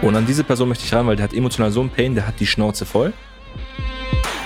[0.00, 2.26] Und an diese Person möchte ich ran, weil der hat emotional so einen Pain, der
[2.26, 3.12] hat die Schnauze voll.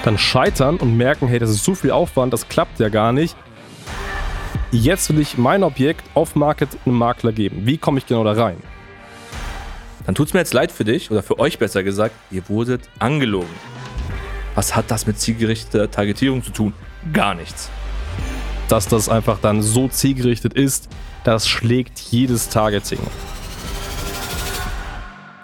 [0.03, 3.37] Dann scheitern und merken, hey, das ist so viel Aufwand, das klappt ja gar nicht.
[4.71, 7.67] Jetzt will ich mein Objekt off-Market einem Makler geben.
[7.67, 8.57] Wie komme ich genau da rein?
[10.07, 12.89] Dann tut es mir jetzt leid für dich, oder für euch besser gesagt, ihr wurdet
[12.99, 13.51] angelogen.
[14.55, 16.73] Was hat das mit zielgerichteter Targetierung zu tun?
[17.13, 17.71] Gar nichts.
[18.69, 20.89] Dass das einfach dann so zielgerichtet ist,
[21.25, 22.99] das schlägt jedes Targeting.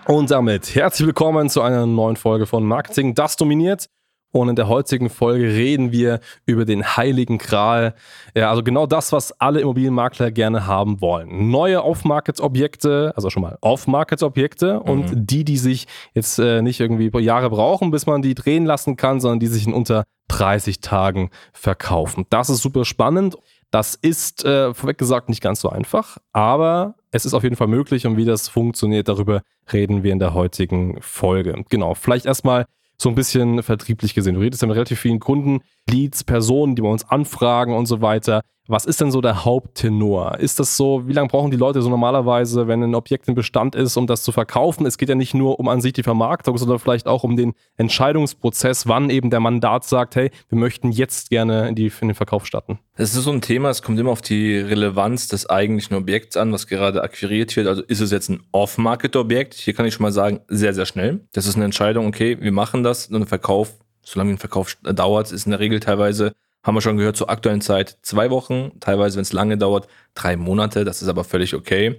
[0.08, 3.90] Und damit herzlich willkommen zu einer neuen Folge von Marketing, das dominiert.
[4.32, 7.94] Und in der heutigen Folge reden wir über den heiligen Kral.
[8.34, 11.50] Ja, also genau das, was alle Immobilienmakler gerne haben wollen.
[11.50, 14.90] Neue Off-Market-Objekte, also schon mal Off-Market-Objekte mhm.
[14.90, 18.96] und die, die sich jetzt äh, nicht irgendwie Jahre brauchen, bis man die drehen lassen
[18.96, 22.24] kann, sondern die sich in unter 30 Tagen verkaufen.
[22.30, 23.36] Das ist super spannend.
[23.70, 27.68] Das ist äh, vorweg gesagt nicht ganz so einfach, aber es ist auf jeden Fall
[27.68, 31.64] möglich und wie das funktioniert, darüber reden wir in der heutigen Folge.
[31.68, 32.66] Genau, vielleicht erstmal
[33.00, 34.34] so ein bisschen vertrieblich gesehen.
[34.34, 38.00] Du redest ja mit relativ vielen Kunden, Leads, Personen, die bei uns anfragen und so
[38.00, 38.42] weiter.
[38.70, 40.38] Was ist denn so der Haupttenor?
[40.40, 43.74] Ist das so, wie lange brauchen die Leute so normalerweise, wenn ein Objekt im Bestand
[43.74, 44.84] ist, um das zu verkaufen?
[44.84, 47.54] Es geht ja nicht nur um an sich die Vermarktung, sondern vielleicht auch um den
[47.78, 52.14] Entscheidungsprozess, wann eben der Mandat sagt, hey, wir möchten jetzt gerne in, die, in den
[52.14, 52.78] Verkauf starten.
[52.98, 56.52] Das ist so ein Thema, es kommt immer auf die Relevanz des eigentlichen Objekts an,
[56.52, 57.68] was gerade akquiriert wird.
[57.68, 59.54] Also ist es jetzt ein Off-Market-Objekt?
[59.54, 61.26] Hier kann ich schon mal sagen, sehr, sehr schnell.
[61.32, 65.32] Das ist eine Entscheidung, okay, wir machen das und ein Verkauf, solange ein Verkauf dauert,
[65.32, 66.34] ist in der Regel teilweise
[66.68, 70.36] haben wir schon gehört, zur aktuellen Zeit zwei Wochen, teilweise, wenn es lange dauert, drei
[70.36, 70.84] Monate.
[70.84, 71.98] Das ist aber völlig okay.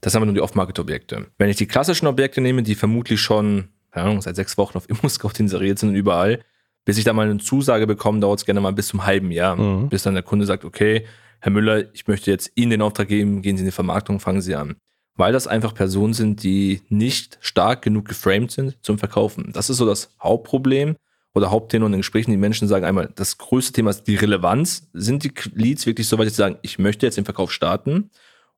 [0.00, 1.26] Das haben wir nur die Off-Market-Objekte.
[1.38, 4.88] Wenn ich die klassischen Objekte nehme, die vermutlich schon, keine Ahnung, seit sechs Wochen auf
[4.88, 6.38] ImmoScout inseriert sind und überall,
[6.84, 9.56] bis ich da mal eine Zusage bekomme, dauert es gerne mal bis zum halben Jahr.
[9.56, 9.88] Mhm.
[9.88, 11.04] Bis dann der Kunde sagt, okay,
[11.40, 14.40] Herr Müller, ich möchte jetzt Ihnen den Auftrag geben, gehen Sie in die Vermarktung, fangen
[14.40, 14.76] Sie an.
[15.16, 19.50] Weil das einfach Personen sind, die nicht stark genug geframed sind zum Verkaufen.
[19.52, 20.94] Das ist so das Hauptproblem
[21.36, 24.88] oder Haupttenor in den Gesprächen, die Menschen sagen einmal, das größte Thema ist die Relevanz.
[24.94, 28.10] Sind die Leads wirklich so weit, dass sie sagen, ich möchte jetzt den Verkauf starten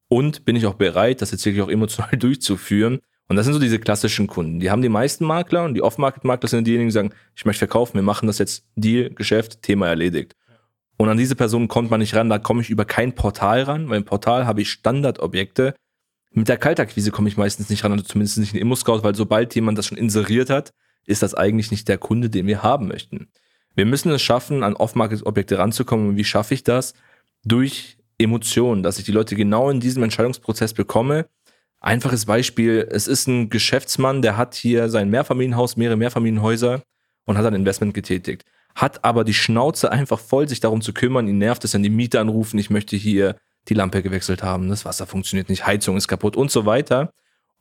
[0.07, 3.01] und bin ich auch bereit, das jetzt wirklich auch emotional durchzuführen?
[3.27, 4.61] Und das sind so diese klassischen Kunden.
[4.61, 7.95] Die haben die meisten Makler und die Off-Market-Makler sind diejenigen, die sagen, ich möchte verkaufen,
[7.95, 10.37] wir machen das jetzt, Deal, Geschäft, Thema erledigt.
[10.99, 13.89] Und an diese Personen kommt man nicht ran, da komme ich über kein Portal ran,
[13.89, 15.75] weil im Portal habe ich Standardobjekte.
[16.31, 19.53] Mit der Kaltakquise komme ich meistens nicht ran, also zumindest nicht in Immo-Scout, weil sobald
[19.57, 20.73] jemand das schon inseriert hat,
[21.09, 23.29] ist das eigentlich nicht der Kunde, den wir haben möchten.
[23.75, 26.11] Wir müssen es schaffen, an Off-Market-Objekte ranzukommen.
[26.11, 26.93] Und wie schaffe ich das?
[27.45, 31.27] Durch Emotionen, dass ich die Leute genau in diesem Entscheidungsprozess bekomme.
[31.81, 36.83] Einfaches Beispiel, es ist ein Geschäftsmann, der hat hier sein Mehrfamilienhaus, mehrere Mehrfamilienhäuser
[37.25, 38.45] und hat ein Investment getätigt.
[38.75, 41.27] Hat aber die Schnauze einfach voll, sich darum zu kümmern.
[41.27, 43.37] Ihn nervt es, wenn die Mieter anrufen, ich möchte hier
[43.69, 47.13] die Lampe gewechselt haben, das Wasser funktioniert nicht, Heizung ist kaputt und so weiter.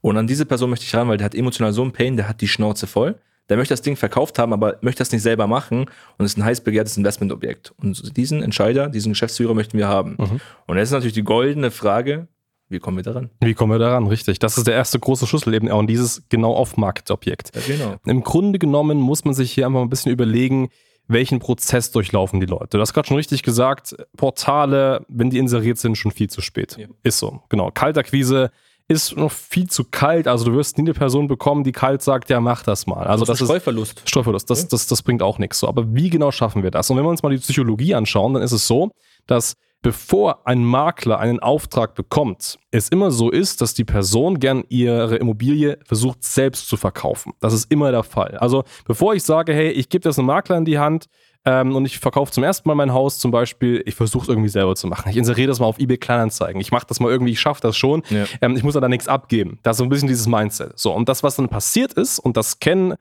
[0.02, 2.28] Und an diese Person möchte ich ran, weil der hat emotional so einen Pain, der
[2.28, 3.16] hat die Schnauze voll
[3.50, 5.86] der möchte das Ding verkauft haben, aber möchte das nicht selber machen
[6.18, 7.74] und ist ein heiß begehrtes Investmentobjekt.
[7.78, 10.18] Und diesen Entscheider, diesen Geschäftsführer möchten wir haben.
[10.18, 10.40] Mhm.
[10.66, 12.28] Und jetzt ist natürlich die goldene Frage,
[12.70, 13.30] wie kommen wir daran?
[13.40, 14.08] Wie kommen wir daran?
[14.08, 14.40] Richtig.
[14.40, 17.52] Das ist der erste große Schlüssel eben auch dieses genau Off-Market-Objekt.
[17.56, 17.96] Ja, genau.
[18.06, 20.70] Im Grunde genommen muss man sich hier einfach ein bisschen überlegen,
[21.08, 22.78] welchen Prozess durchlaufen die Leute.
[22.78, 26.76] Du hast gerade schon richtig gesagt, Portale, wenn die inseriert sind, schon viel zu spät.
[26.78, 26.88] Ja.
[27.04, 27.42] Ist so.
[27.48, 27.72] Genau.
[27.72, 28.52] Kaltakquise
[28.88, 30.28] ist noch viel zu kalt.
[30.28, 33.06] Also du wirst nie eine Person bekommen, die kalt sagt, ja, mach das mal.
[33.06, 34.04] Also das, ist Streuverlust.
[34.06, 34.50] Streuverlust.
[34.50, 35.60] Das, das, das bringt auch nichts.
[35.60, 36.90] So, aber wie genau schaffen wir das?
[36.90, 38.92] Und wenn wir uns mal die Psychologie anschauen, dann ist es so,
[39.26, 44.64] dass bevor ein Makler einen Auftrag bekommt, es immer so ist, dass die Person gern
[44.70, 47.34] ihre Immobilie versucht selbst zu verkaufen.
[47.40, 48.38] Das ist immer der Fall.
[48.38, 51.06] Also bevor ich sage, hey, ich gebe das einem Makler in die Hand,
[51.48, 54.50] ähm, und ich verkaufe zum ersten Mal mein Haus zum Beispiel, ich versuche es irgendwie
[54.50, 55.10] selber zu machen.
[55.10, 56.60] Ich inseriere das mal auf eBay Kleinanzeigen.
[56.60, 58.04] Ich mache das mal irgendwie, ich schaffe das schon.
[58.10, 58.26] Ja.
[58.42, 59.58] Ähm, ich muss da nichts abgeben.
[59.64, 60.78] Das ist so ein bisschen dieses Mindset.
[60.78, 62.96] So, und das, was dann passiert ist, und das kennen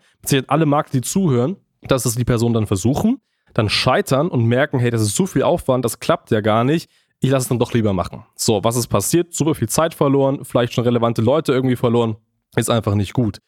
[0.46, 3.20] alle Marken, die zuhören, dass es die Personen dann versuchen,
[3.52, 6.88] dann scheitern und merken, hey, das ist zu viel Aufwand, das klappt ja gar nicht.
[7.18, 8.26] Ich lasse es dann doch lieber machen.
[8.36, 9.34] So, was ist passiert?
[9.34, 12.14] Super viel Zeit verloren, vielleicht schon relevante Leute irgendwie verloren.
[12.54, 13.38] Ist einfach nicht gut.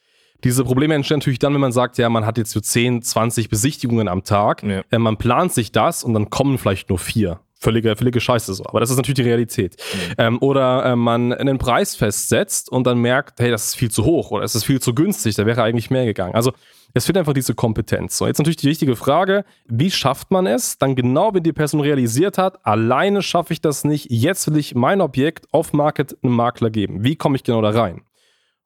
[0.44, 3.48] Diese Probleme entstehen natürlich dann, wenn man sagt, ja, man hat jetzt so 10, 20
[3.48, 4.62] Besichtigungen am Tag.
[4.62, 4.82] Ja.
[4.90, 7.40] Äh, man plant sich das und dann kommen vielleicht nur vier.
[7.60, 8.64] Völlige, völlige Scheiße so.
[8.66, 9.76] Aber das ist natürlich die Realität.
[9.76, 10.14] Mhm.
[10.18, 14.04] Ähm, oder äh, man einen Preis festsetzt und dann merkt, hey, das ist viel zu
[14.04, 16.36] hoch oder es ist viel zu günstig, da wäre eigentlich mehr gegangen.
[16.36, 16.52] Also
[16.94, 18.16] es fehlt einfach diese Kompetenz.
[18.16, 20.78] So, jetzt natürlich die richtige Frage, wie schafft man es?
[20.78, 24.76] Dann genau, wenn die Person realisiert hat, alleine schaffe ich das nicht, jetzt will ich
[24.76, 27.02] mein Objekt off-Market einem Makler geben.
[27.02, 28.02] Wie komme ich genau da rein?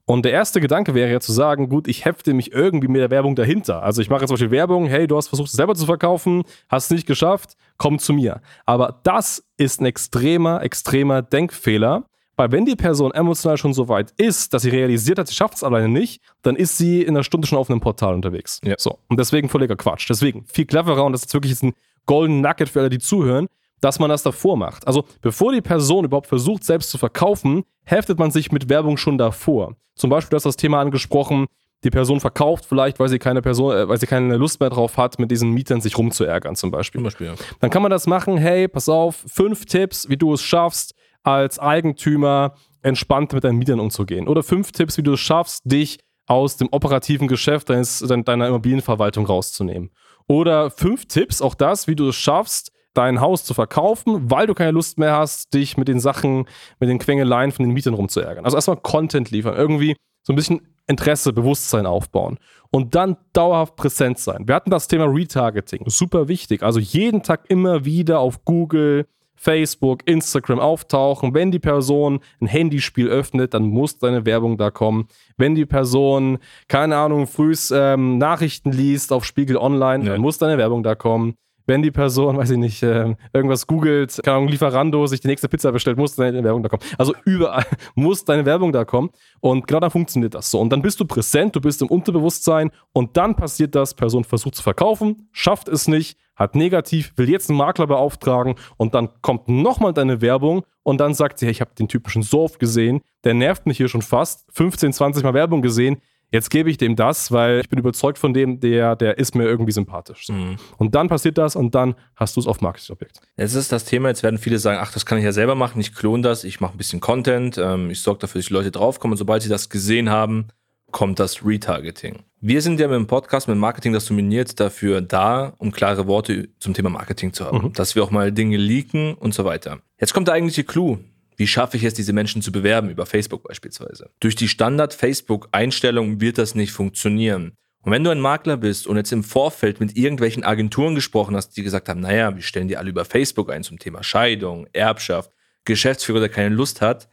[0.05, 3.11] Und der erste Gedanke wäre ja zu sagen, gut, ich hefte mich irgendwie mit der
[3.11, 3.83] Werbung dahinter.
[3.83, 6.43] Also ich mache jetzt zum Beispiel Werbung, hey, du hast versucht, es selber zu verkaufen,
[6.69, 8.41] hast es nicht geschafft, komm zu mir.
[8.67, 12.05] Aber das ist ein extremer, extremer Denkfehler,
[12.37, 15.55] Weil wenn die Person emotional schon so weit ist, dass sie realisiert hat, sie schafft
[15.55, 18.61] es alleine nicht, dann ist sie in einer Stunde schon auf einem Portal unterwegs.
[18.65, 18.75] Ja.
[18.79, 18.99] So.
[19.09, 20.09] Und deswegen völliger Quatsch.
[20.09, 21.75] Deswegen viel cleverer und das ist wirklich ein
[22.07, 23.49] Golden Nugget für alle, die zuhören,
[23.83, 24.87] dass man das davor macht.
[24.87, 29.19] Also bevor die Person überhaupt versucht, selbst zu verkaufen, heftet man sich mit Werbung schon
[29.19, 29.77] davor.
[29.95, 31.47] Zum Beispiel, du hast das Thema angesprochen,
[31.85, 34.97] die Person verkauft vielleicht, weil sie keine Person, äh, weil sie keine Lust mehr drauf
[34.97, 37.01] hat, mit diesen Mietern sich rumzuärgern zum Beispiel.
[37.01, 37.35] Zum Beispiel ja.
[37.61, 40.95] Dann kann man das machen, hey, pass auf, fünf Tipps, wie du es schaffst,
[41.25, 44.29] als Eigentümer entspannt mit deinen Mietern umzugehen.
[44.29, 49.27] Oder fünf Tipps, wie du es schaffst, dich aus dem operativen Geschäft deines, deiner Immobilienverwaltung
[49.27, 49.91] rauszunehmen.
[50.29, 54.55] Oder fünf Tipps, auch das, wie du es schaffst, dein Haus zu verkaufen, weil du
[54.55, 56.47] keine Lust mehr hast, dich mit den Sachen,
[56.79, 58.45] mit den Quengeleien von den Mietern rumzuärgern.
[58.45, 62.39] Also erstmal Content liefern, irgendwie so ein bisschen Interesse, Bewusstsein aufbauen
[62.71, 64.47] und dann dauerhaft präsent sein.
[64.47, 66.63] Wir hatten das Thema Retargeting, super wichtig.
[66.63, 69.07] Also jeden Tag immer wieder auf Google,
[69.37, 71.35] Facebook, Instagram auftauchen.
[71.35, 75.09] Wenn die Person ein Handyspiel öffnet, dann muss deine Werbung da kommen.
[75.37, 80.13] Wenn die Person, keine Ahnung, frühs ähm, Nachrichten liest auf Spiegel Online, ja.
[80.13, 81.35] dann muss deine Werbung da kommen
[81.73, 85.49] wenn die Person, weiß ich nicht, äh, irgendwas googelt, keine Ahnung, Lieferando, sich die nächste
[85.49, 86.83] Pizza bestellt, muss deine Werbung da kommen.
[86.99, 87.65] Also überall
[87.95, 89.09] muss deine Werbung da kommen.
[89.41, 90.61] Und genau dann funktioniert das so.
[90.61, 94.57] Und dann bist du präsent, du bist im Unterbewusstsein und dann passiert das, Person versucht
[94.57, 99.49] zu verkaufen, schafft es nicht, hat negativ, will jetzt einen Makler beauftragen und dann kommt
[99.49, 103.01] nochmal deine Werbung und dann sagt sie, hey, ich habe den typischen so oft gesehen,
[103.25, 106.03] der nervt mich hier schon fast, 15, 20 Mal Werbung gesehen,
[106.33, 109.45] jetzt gebe ich dem das, weil ich bin überzeugt von dem, der, der ist mir
[109.45, 110.27] irgendwie sympathisch.
[110.27, 110.33] So.
[110.33, 110.57] Mhm.
[110.79, 113.21] Und dann passiert das und dann hast du es auf Marketingobjekt.
[113.37, 115.81] Jetzt ist das Thema, jetzt werden viele sagen, ach, das kann ich ja selber machen,
[115.81, 118.71] ich klone das, ich mache ein bisschen Content, ähm, ich sorge dafür, dass die Leute
[118.71, 120.49] draufkommen und sobald sie das gesehen haben,
[120.91, 122.21] kommt das Retargeting.
[122.41, 126.49] Wir sind ja mit dem Podcast, mit Marketing, das dominiert, dafür da, um klare Worte
[126.59, 127.73] zum Thema Marketing zu haben, mhm.
[127.73, 129.79] dass wir auch mal Dinge leaken und so weiter.
[129.99, 130.99] Jetzt kommt der eigentliche Clou.
[131.37, 134.11] Wie schaffe ich es, diese Menschen zu bewerben, über Facebook beispielsweise?
[134.21, 137.53] Durch die Standard-Facebook-Einstellung wird das nicht funktionieren.
[137.83, 141.57] Und wenn du ein Makler bist und jetzt im Vorfeld mit irgendwelchen Agenturen gesprochen hast,
[141.57, 145.33] die gesagt haben, naja, wir stellen die alle über Facebook ein zum Thema Scheidung, Erbschaft,
[145.65, 147.09] Geschäftsführer, der keine Lust hat,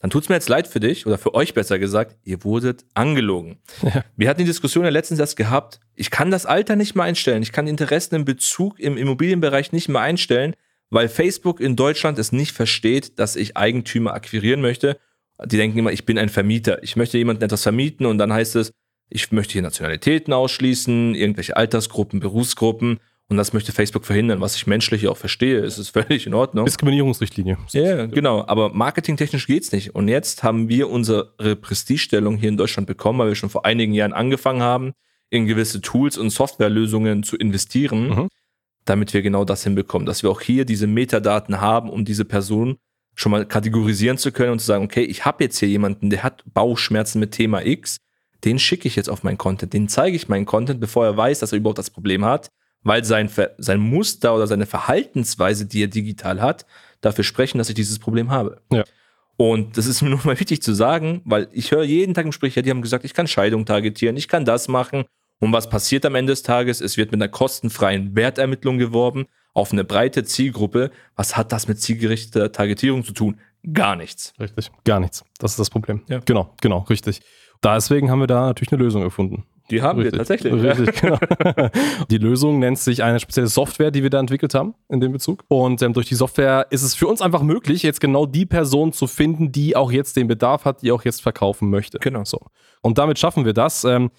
[0.00, 2.84] dann tut es mir jetzt leid für dich oder für euch besser gesagt, ihr wurdet
[2.94, 3.58] angelogen.
[3.82, 4.04] Ja.
[4.16, 7.42] Wir hatten die Diskussion ja letztens erst gehabt, ich kann das Alter nicht mehr einstellen,
[7.42, 10.54] ich kann Interessen im Bezug im Immobilienbereich nicht mehr einstellen,
[10.90, 14.98] weil Facebook in Deutschland es nicht versteht, dass ich Eigentümer akquirieren möchte.
[15.44, 16.82] Die denken immer, ich bin ein Vermieter.
[16.82, 18.72] Ich möchte jemanden etwas vermieten und dann heißt es,
[19.08, 22.98] ich möchte hier Nationalitäten ausschließen, irgendwelche Altersgruppen, Berufsgruppen.
[23.28, 25.58] Und das möchte Facebook verhindern, was ich menschlich auch verstehe.
[25.58, 26.64] Es ist völlig in Ordnung.
[26.64, 27.58] Diskriminierungsrichtlinie.
[27.70, 28.44] Ja, yeah, genau.
[28.46, 29.94] Aber marketingtechnisch geht's nicht.
[29.94, 33.92] Und jetzt haben wir unsere Prestigestellung hier in Deutschland bekommen, weil wir schon vor einigen
[33.94, 34.92] Jahren angefangen haben,
[35.28, 38.08] in gewisse Tools und Softwarelösungen zu investieren.
[38.08, 38.28] Mhm
[38.86, 42.78] damit wir genau das hinbekommen, dass wir auch hier diese Metadaten haben, um diese Person
[43.14, 46.22] schon mal kategorisieren zu können und zu sagen, okay, ich habe jetzt hier jemanden, der
[46.22, 47.98] hat Bauchschmerzen mit Thema X,
[48.44, 51.40] den schicke ich jetzt auf meinen Content, den zeige ich meinen Content, bevor er weiß,
[51.40, 52.48] dass er überhaupt das Problem hat,
[52.82, 56.66] weil sein, sein Muster oder seine Verhaltensweise, die er digital hat,
[57.00, 58.60] dafür sprechen, dass ich dieses Problem habe.
[58.70, 58.84] Ja.
[59.36, 62.30] Und das ist mir nur mal wichtig zu sagen, weil ich höre jeden Tag im
[62.30, 65.06] Gespräch, ja, die haben gesagt, ich kann Scheidung targetieren, ich kann das machen
[65.38, 66.80] und was passiert am Ende des Tages?
[66.80, 70.90] Es wird mit einer kostenfreien Wertermittlung geworben auf eine breite Zielgruppe.
[71.14, 73.38] Was hat das mit zielgerichteter Targetierung zu tun?
[73.72, 74.32] Gar nichts.
[74.38, 75.24] Richtig, gar nichts.
[75.38, 76.02] Das ist das Problem.
[76.08, 76.20] Ja.
[76.24, 77.20] Genau, genau, richtig.
[77.64, 79.44] Deswegen haben wir da natürlich eine Lösung gefunden.
[79.70, 80.52] Die haben richtig, wir tatsächlich.
[80.52, 81.18] Richtig, genau.
[82.10, 85.44] Die Lösung nennt sich eine spezielle Software, die wir da entwickelt haben in dem Bezug.
[85.48, 88.92] Und ähm, durch die Software ist es für uns einfach möglich, jetzt genau die Person
[88.92, 91.98] zu finden, die auch jetzt den Bedarf hat, die auch jetzt verkaufen möchte.
[91.98, 92.24] Genau.
[92.24, 92.46] So.
[92.80, 93.82] Und damit schaffen wir das.
[93.82, 94.10] Ähm,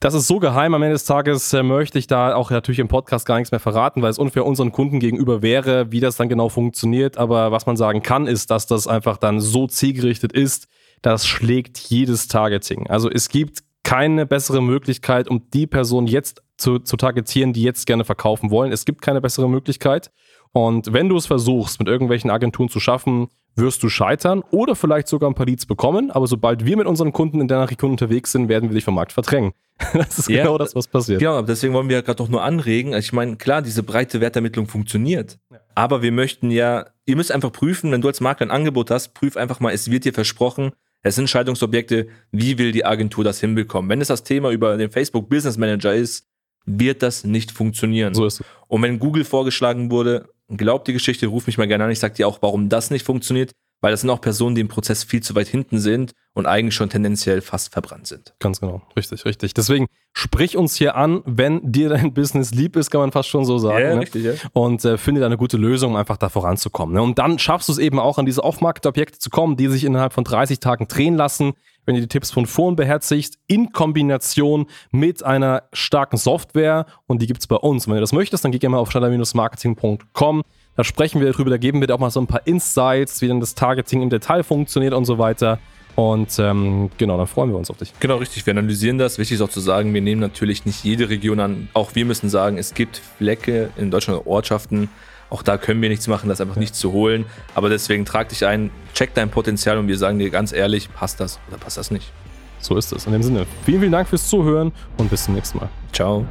[0.00, 0.74] das ist so geheim.
[0.74, 3.60] Am Ende des Tages äh, möchte ich da auch natürlich im Podcast gar nichts mehr
[3.60, 7.16] verraten, weil es unfair unseren Kunden gegenüber wäre, wie das dann genau funktioniert.
[7.16, 10.68] Aber was man sagen kann, ist, dass das einfach dann so zielgerichtet ist,
[11.02, 12.88] das schlägt jedes Targeting.
[12.88, 17.86] Also es gibt keine bessere Möglichkeit, um die Person jetzt zu, zu targetieren, die jetzt
[17.86, 18.72] gerne verkaufen wollen.
[18.72, 20.10] Es gibt keine bessere Möglichkeit.
[20.52, 25.08] Und wenn du es versuchst, mit irgendwelchen Agenturen zu schaffen, wirst du scheitern oder vielleicht
[25.08, 26.10] sogar ein paar Leads bekommen.
[26.10, 28.94] Aber sobald wir mit unseren Kunden in deiner Region unterwegs sind, werden wir dich vom
[28.94, 29.52] Markt verdrängen.
[29.92, 31.20] das ist ja, genau das, was passiert.
[31.20, 32.94] Ja, deswegen wollen wir ja gerade doch nur anregen.
[32.94, 35.38] Also ich meine, klar, diese breite Wertermittlung funktioniert.
[35.50, 35.58] Ja.
[35.74, 39.14] Aber wir möchten ja, ihr müsst einfach prüfen, wenn du als Makler ein Angebot hast,
[39.14, 40.72] prüf einfach mal, es wird dir versprochen,
[41.02, 43.88] es sind Scheidungsobjekte, wie will die Agentur das hinbekommen?
[43.90, 46.26] Wenn es das Thema über den Facebook Business Manager ist,
[46.64, 48.12] wird das nicht funktionieren.
[48.14, 48.46] So ist es.
[48.66, 51.90] Und wenn Google vorgeschlagen wurde, glaubt die Geschichte, ruf mich mal gerne an.
[51.90, 54.68] Ich sag dir auch, warum das nicht funktioniert, weil das sind auch Personen, die im
[54.68, 58.34] Prozess viel zu weit hinten sind und eigentlich schon tendenziell fast verbrannt sind.
[58.38, 59.54] Ganz genau, richtig, richtig.
[59.54, 63.44] Deswegen sprich uns hier an, wenn dir dein Business lieb ist, kann man fast schon
[63.44, 63.84] so sagen.
[63.84, 64.00] Ja, ne?
[64.00, 64.32] richtig, ja.
[64.52, 66.94] Und äh, finde eine gute Lösung, um einfach da voranzukommen.
[66.94, 67.02] Ne?
[67.02, 70.12] Und dann schaffst du es eben auch, an diese Off-Market-Objekte zu kommen, die sich innerhalb
[70.12, 71.52] von 30 Tagen drehen lassen
[71.86, 77.26] wenn ihr die Tipps von vorn beherzigt, in Kombination mit einer starken Software und die
[77.26, 77.86] gibt es bei uns.
[77.86, 80.42] Und wenn ihr das möchtet, dann geht gerne mal auf schneider-marketing.com.
[80.76, 83.40] Da sprechen wir darüber, da geben wir auch mal so ein paar Insights, wie dann
[83.40, 85.58] das Targeting im Detail funktioniert und so weiter.
[85.94, 87.92] Und ähm, genau, dann freuen wir uns auf dich.
[88.00, 88.44] Genau, richtig.
[88.44, 89.18] Wir analysieren das.
[89.18, 91.68] Wichtig ist auch zu sagen, wir nehmen natürlich nicht jede Region an.
[91.72, 94.90] Auch wir müssen sagen, es gibt Flecke in Deutschland, Ortschaften.
[95.30, 97.26] Auch da können wir nichts machen, das einfach nicht zu holen.
[97.54, 101.20] Aber deswegen trag dich ein, check dein Potenzial und wir sagen dir ganz ehrlich, passt
[101.20, 102.12] das oder passt das nicht.
[102.60, 103.06] So ist es.
[103.06, 105.68] In dem Sinne, vielen, vielen Dank fürs Zuhören und bis zum nächsten Mal.
[105.92, 106.26] Ciao.